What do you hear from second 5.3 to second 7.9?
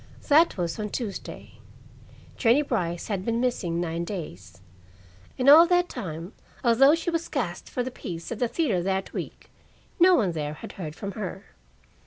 In all that time, although she was cast for